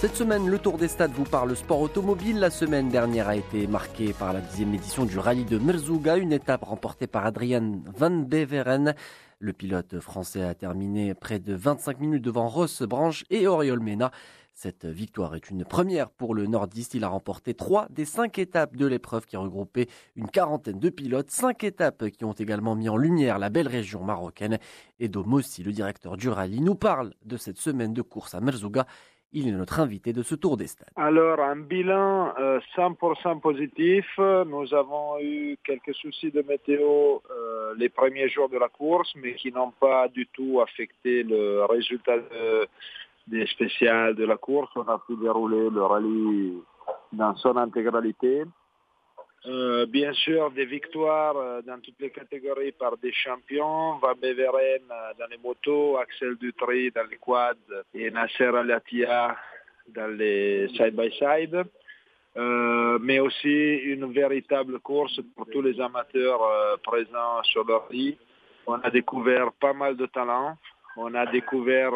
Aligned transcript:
Cette 0.00 0.14
semaine, 0.14 0.48
le 0.48 0.60
Tour 0.60 0.78
des 0.78 0.86
Stades 0.86 1.10
vous 1.10 1.24
parle 1.24 1.56
sport 1.56 1.80
automobile. 1.80 2.38
La 2.38 2.50
semaine 2.50 2.88
dernière 2.88 3.26
a 3.26 3.34
été 3.34 3.66
marquée 3.66 4.12
par 4.12 4.32
la 4.32 4.40
dixième 4.40 4.72
édition 4.72 5.04
du 5.04 5.18
rallye 5.18 5.44
de 5.44 5.58
Merzouga, 5.58 6.18
une 6.18 6.32
étape 6.32 6.62
remportée 6.62 7.08
par 7.08 7.26
Adrian 7.26 7.82
Van 7.96 8.12
Beveren. 8.12 8.94
Le 9.40 9.52
pilote 9.52 9.98
français 9.98 10.44
a 10.44 10.54
terminé 10.54 11.14
près 11.14 11.40
de 11.40 11.52
25 11.52 11.98
minutes 11.98 12.22
devant 12.22 12.46
Ross 12.46 12.82
Branch 12.82 13.24
et 13.28 13.48
Oriol 13.48 13.80
Mena. 13.80 14.12
Cette 14.54 14.86
victoire 14.86 15.34
est 15.34 15.50
une 15.50 15.64
première 15.64 16.10
pour 16.10 16.32
le 16.32 16.46
nordiste. 16.46 16.94
Il 16.94 17.02
a 17.02 17.08
remporté 17.08 17.54
trois 17.54 17.88
des 17.90 18.04
cinq 18.04 18.38
étapes 18.38 18.76
de 18.76 18.86
l'épreuve 18.86 19.26
qui 19.26 19.36
regroupait 19.36 19.88
une 20.14 20.28
quarantaine 20.28 20.78
de 20.78 20.90
pilotes. 20.90 21.32
Cinq 21.32 21.64
étapes 21.64 22.08
qui 22.10 22.24
ont 22.24 22.32
également 22.32 22.76
mis 22.76 22.88
en 22.88 22.96
lumière 22.96 23.40
la 23.40 23.50
belle 23.50 23.68
région 23.68 24.04
marocaine. 24.04 24.58
Edo 25.00 25.24
Mossi, 25.24 25.64
le 25.64 25.72
directeur 25.72 26.16
du 26.16 26.28
rallye, 26.28 26.60
nous 26.60 26.76
parle 26.76 27.14
de 27.24 27.36
cette 27.36 27.58
semaine 27.58 27.92
de 27.92 28.02
course 28.02 28.36
à 28.36 28.40
Merzouga. 28.40 28.86
Il 29.32 29.46
est 29.46 29.52
notre 29.52 29.80
invité 29.80 30.14
de 30.14 30.22
ce 30.22 30.34
tour 30.34 30.56
des 30.56 30.68
stades. 30.68 30.88
Alors, 30.96 31.40
un 31.40 31.56
bilan 31.56 32.32
100% 32.76 33.28
euh, 33.28 33.34
positif. 33.36 34.06
Nous 34.18 34.72
avons 34.74 35.18
eu 35.20 35.58
quelques 35.64 35.94
soucis 35.94 36.30
de 36.30 36.40
météo 36.42 37.18
euh, 37.30 37.74
les 37.76 37.90
premiers 37.90 38.30
jours 38.30 38.48
de 38.48 38.56
la 38.56 38.68
course, 38.68 39.12
mais 39.16 39.34
qui 39.34 39.52
n'ont 39.52 39.72
pas 39.72 40.08
du 40.08 40.26
tout 40.28 40.60
affecté 40.62 41.24
le 41.24 41.66
résultat 41.66 42.16
de, 42.16 42.66
des 43.26 43.46
spéciales 43.46 44.14
de 44.14 44.24
la 44.24 44.38
course. 44.38 44.70
On 44.76 44.88
a 44.88 44.98
pu 45.06 45.14
dérouler 45.16 45.68
le 45.68 45.82
rallye 45.84 46.54
dans 47.12 47.36
son 47.36 47.56
intégralité. 47.56 48.44
Euh, 49.46 49.86
bien 49.86 50.12
sûr, 50.14 50.50
des 50.50 50.64
victoires 50.64 51.36
euh, 51.36 51.62
dans 51.62 51.78
toutes 51.80 52.00
les 52.00 52.10
catégories 52.10 52.72
par 52.72 52.96
des 52.98 53.12
champions. 53.12 53.96
Van 53.98 54.14
Beveren 54.20 54.82
euh, 54.90 55.12
dans 55.16 55.26
les 55.30 55.38
motos, 55.38 55.96
Axel 55.96 56.34
Dutry 56.36 56.90
dans 56.90 57.06
les 57.08 57.18
quads 57.18 57.54
et 57.94 58.10
Nasser 58.10 58.46
Alatia 58.46 59.36
dans 59.94 60.08
les 60.08 60.68
side-by-side. 60.76 61.64
mais 63.00 63.20
aussi 63.20 63.76
une 63.94 64.12
véritable 64.12 64.80
course 64.80 65.20
pour 65.34 65.46
tous 65.46 65.62
les 65.62 65.80
amateurs 65.80 66.42
présents 66.82 67.42
sur 67.44 67.64
le 67.64 67.76
rallye. 67.76 68.18
On 68.66 68.74
a 68.74 68.90
découvert 68.90 69.50
pas 69.52 69.72
mal 69.72 69.96
de 69.96 70.06
talents. 70.06 70.56
On 70.96 71.14
a 71.14 71.24
découvert 71.26 71.92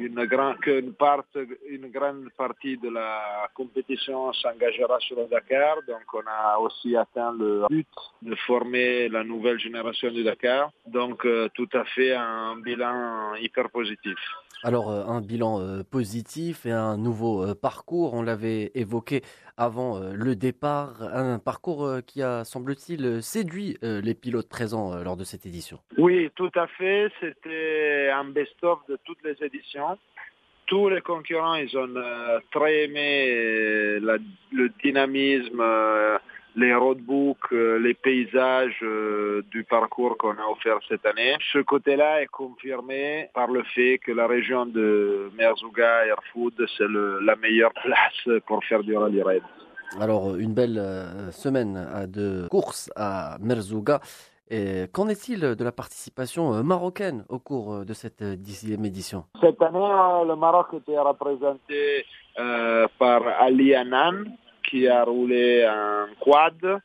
une, 0.00 0.24
grand, 0.26 0.54
qu'une 0.54 0.92
part, 0.94 1.24
une 1.68 1.88
grande 1.88 2.28
partie 2.36 2.76
de 2.76 2.88
la 2.88 3.48
compétition 3.54 4.32
s'engagera 4.32 4.98
sur 5.00 5.16
le 5.16 5.26
Dakar. 5.26 5.76
Donc 5.86 6.02
on 6.14 6.22
a 6.26 6.58
aussi 6.58 6.96
atteint 6.96 7.32
le 7.38 7.66
but 7.68 7.86
de 8.22 8.34
former 8.46 9.08
la 9.08 9.24
nouvelle 9.24 9.58
génération 9.58 10.10
du 10.10 10.24
Dakar. 10.24 10.70
Donc 10.86 11.24
euh, 11.24 11.48
tout 11.54 11.68
à 11.72 11.84
fait 11.84 12.14
un 12.14 12.56
bilan 12.56 13.34
hyper 13.36 13.70
positif. 13.70 14.18
Alors 14.62 14.90
euh, 14.90 15.04
un 15.06 15.20
bilan 15.22 15.60
euh, 15.60 15.82
positif 15.82 16.66
et 16.66 16.72
un 16.72 16.96
nouveau 16.96 17.54
parcours, 17.54 18.14
on 18.14 18.22
l'avait 18.22 18.70
évoqué 18.74 19.22
avant 19.56 20.00
le 20.00 20.36
départ, 20.36 21.02
un 21.02 21.38
parcours 21.38 21.98
qui 22.06 22.22
a, 22.22 22.44
semble-t-il, 22.44 23.22
séduit 23.22 23.76
les 23.82 24.14
pilotes 24.14 24.48
présents 24.48 25.02
lors 25.02 25.18
de 25.18 25.24
cette 25.24 25.44
édition. 25.44 25.78
Oui, 25.98 26.30
tout 26.34 26.50
à 26.54 26.66
fait. 26.66 27.12
C'était 27.20 28.08
un 28.10 28.24
best-of 28.24 28.78
de 28.88 28.98
toutes 29.04 29.22
les 29.22 29.36
éditions 29.44 29.89
tous 30.66 30.88
les 30.88 31.00
concurrents, 31.00 31.56
ils 31.56 31.76
ont 31.76 31.88
très 32.50 32.84
aimé 32.84 33.98
le 34.00 34.68
dynamisme, 34.82 35.62
les 36.56 36.74
roadbooks, 36.74 37.52
euh, 37.52 37.78
les 37.78 37.94
paysages 37.94 38.78
euh, 38.82 39.42
du 39.50 39.64
parcours 39.64 40.16
qu'on 40.18 40.32
a 40.32 40.46
offert 40.50 40.78
cette 40.88 41.06
année. 41.06 41.36
Ce 41.52 41.58
côté-là 41.58 42.22
est 42.22 42.26
confirmé 42.26 43.28
par 43.34 43.48
le 43.48 43.62
fait 43.62 43.98
que 43.98 44.12
la 44.12 44.26
région 44.26 44.66
de 44.66 45.30
Merzouga 45.36 46.06
Airfood, 46.06 46.54
c'est 46.76 46.88
la 46.88 47.36
meilleure 47.36 47.72
place 47.72 48.40
pour 48.46 48.64
faire 48.64 48.82
du 48.82 48.96
rallye 48.96 49.22
raid. 49.22 49.42
Alors, 50.00 50.36
une 50.36 50.54
belle 50.54 50.78
euh, 50.78 51.30
semaine 51.30 52.06
de 52.08 52.48
course 52.48 52.90
à 52.96 53.36
Merzouga. 53.40 54.00
Qu'en 54.92 55.08
est-il 55.08 55.40
de 55.40 55.64
la 55.64 55.72
participation 55.72 56.62
marocaine 56.64 57.24
au 57.28 57.38
cours 57.38 57.84
de 57.84 57.94
cette 57.94 58.22
dixième 58.22 58.84
édition? 58.84 59.24
Cette 59.40 59.62
année, 59.62 59.78
le 59.78 60.34
Maroc 60.34 60.74
était 60.74 60.98
représenté 60.98 62.04
par 62.98 63.22
Ali 63.40 63.74
Anan, 63.74 64.24
qui 64.68 64.88
a 64.88 65.04
roulé 65.04 65.64
un 65.64 66.08
quad. 66.18 66.80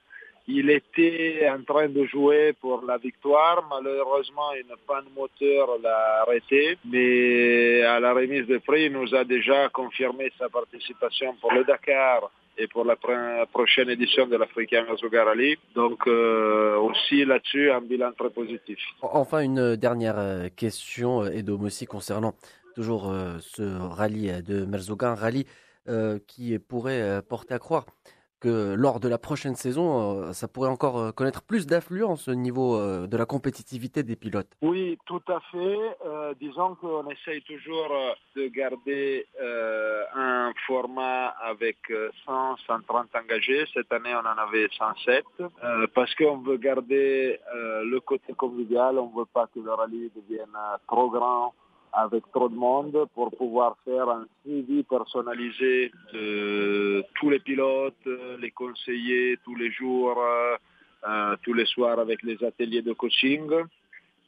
Il 0.47 0.69
était 0.69 1.49
en 1.49 1.63
train 1.63 1.89
de 1.89 2.05
jouer 2.05 2.53
pour 2.61 2.83
la 2.85 2.97
victoire. 2.97 3.67
Malheureusement, 3.67 4.53
une 4.53 4.75
panne 4.85 5.05
moteur 5.17 5.79
l'a 5.81 6.21
arrêté. 6.21 6.77
Mais 6.85 7.81
à 7.81 7.99
la 7.99 8.13
remise 8.13 8.45
de 8.45 8.59
prix, 8.59 8.85
il 8.85 8.91
nous 8.93 9.15
a 9.15 9.23
déjà 9.23 9.69
confirmé 9.69 10.31
sa 10.37 10.47
participation 10.49 11.35
pour 11.41 11.51
le 11.51 11.63
Dakar 11.63 12.29
et 12.57 12.67
pour 12.67 12.85
la 12.85 12.95
prochaine 13.47 13.89
édition 13.89 14.27
de 14.27 14.35
l'Africain 14.35 14.85
Azougar 14.91 15.25
Rally. 15.25 15.57
Donc 15.73 16.07
euh, 16.07 16.77
aussi 16.77 17.25
là-dessus, 17.25 17.71
un 17.71 17.81
bilan 17.81 18.11
très 18.17 18.29
positif. 18.29 18.79
Enfin, 19.01 19.39
une 19.41 19.75
dernière 19.75 20.17
euh, 20.17 20.47
question, 20.55 21.25
Edom 21.25 21.63
aussi, 21.63 21.85
concernant 21.85 22.33
toujours 22.75 23.09
euh, 23.09 23.37
ce 23.39 23.63
rallye 23.63 24.43
de 24.43 24.65
Merzouga, 24.65 25.11
un 25.11 25.15
rallye 25.15 25.45
euh, 25.87 26.17
qui 26.27 26.57
pourrait 26.57 27.01
euh, 27.01 27.21
porter 27.21 27.53
à 27.53 27.59
croire 27.59 27.85
que 28.39 28.73
lors 28.73 28.99
de 28.99 29.07
la 29.07 29.19
prochaine 29.19 29.55
saison, 29.55 30.23
euh, 30.23 30.33
ça 30.33 30.47
pourrait 30.47 30.69
encore 30.69 31.13
connaître 31.13 31.43
plus 31.43 31.67
d'affluence 31.67 32.27
au 32.27 32.33
niveau 32.33 32.79
de 33.07 33.17
la 33.17 33.25
compétitivité 33.25 34.01
des 34.01 34.15
pilotes. 34.15 34.51
Oui, 34.63 34.97
tout 35.05 35.21
à 35.27 35.39
fait. 35.51 35.77
disons 36.39 36.75
qu'on 36.75 37.07
essaye 37.09 37.41
toujours 37.43 37.91
de 38.35 38.47
garder 38.47 39.27
format 40.67 41.27
avec 41.41 41.77
100, 42.25 42.57
130 42.67 43.07
engagés. 43.15 43.65
Cette 43.73 43.91
année, 43.91 44.13
on 44.13 44.19
en 44.19 44.37
avait 44.37 44.67
107 44.77 45.25
parce 45.93 46.13
qu'on 46.15 46.37
veut 46.37 46.57
garder 46.57 47.39
le 47.53 47.99
côté 47.99 48.33
convivial. 48.33 48.97
On 48.99 49.09
ne 49.09 49.19
veut 49.19 49.29
pas 49.33 49.47
que 49.53 49.59
le 49.59 49.71
rallye 49.71 50.11
devienne 50.15 50.55
trop 50.87 51.09
grand 51.09 51.53
avec 51.95 52.23
trop 52.31 52.49
de 52.49 52.55
monde 52.55 53.05
pour 53.13 53.31
pouvoir 53.35 53.77
faire 53.85 54.09
un 54.09 54.25
suivi 54.41 54.83
personnalisé 54.83 55.91
de 56.13 57.03
tous 57.15 57.29
les 57.29 57.39
pilotes, 57.39 58.07
les 58.39 58.51
conseillers 58.51 59.37
tous 59.45 59.55
les 59.55 59.71
jours, 59.71 60.21
euh, 61.07 61.35
tous 61.43 61.53
les 61.53 61.65
soirs 61.65 61.99
avec 61.99 62.21
les 62.23 62.43
ateliers 62.43 62.81
de 62.81 62.93
coaching. 62.93 63.49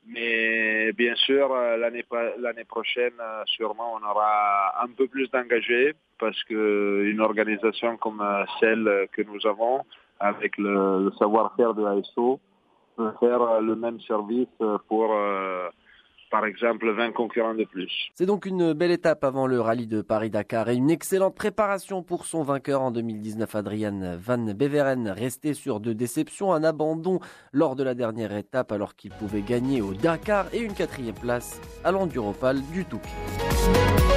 Mais 0.08 0.94
bien 0.94 1.16
sûr, 1.16 1.50
l'année 1.50 2.64
prochaine, 2.64 3.20
sûrement, 3.46 3.96
on 3.96 4.10
aura 4.10 4.82
un 4.82 4.88
peu 4.88 5.08
plus 5.08 5.30
d'engagés 5.30 5.94
parce 6.20 6.42
qu'une 6.46 7.22
organisation 7.22 7.98
comme 7.98 8.24
celle 8.60 9.08
que 9.12 9.22
nous 9.22 9.46
avons, 9.48 9.82
avec 10.20 10.58
le, 10.58 11.12
savoir-faire 11.20 11.74
de 11.74 11.84
ASO, 11.86 12.40
peut 12.96 13.12
faire 13.20 13.62
le 13.62 13.76
même 13.76 14.00
service 14.02 14.48
pour 14.88 15.14
euh, 15.14 15.70
par 16.30 16.46
exemple 16.46 16.90
20 16.92 17.12
concurrents 17.12 17.54
de 17.54 17.64
plus. 17.64 17.92
C'est 18.16 18.26
donc 18.26 18.46
une 18.46 18.74
belle 18.74 18.92
étape 18.92 19.24
avant 19.24 19.48
le 19.48 19.62
rallye 19.62 19.88
de 19.88 20.02
Paris-Dakar 20.02 20.70
et 20.70 20.76
une 20.76 20.90
excellente 20.90 21.36
préparation 21.36 22.04
pour 22.04 22.26
son 22.26 22.44
vainqueur 22.44 22.82
en 22.82 22.92
2019, 22.92 23.56
Adrian 23.56 24.18
Van 24.18 24.38
Beveren, 24.54 25.10
resté 25.10 25.54
sur 25.54 25.80
deux 25.80 25.96
déceptions, 25.96 26.54
un 26.54 26.64
abandon 26.64 27.20
lors 27.54 27.76
de 27.76 27.84
la 27.84 27.94
dernière 27.94 28.36
étape 28.36 28.72
alors 28.72 28.96
qu'il 28.96 29.12
pouvait 29.12 29.42
gagner 29.42 29.82
au 29.82 29.94
Dakar 29.94 30.48
et 30.54 30.60
une 30.60 30.74
quatrième 30.74 31.16
place 31.16 31.62
à 31.84 31.92
l'Enduropal 31.92 32.62
du 32.74 32.86
Touquet. 32.86 34.17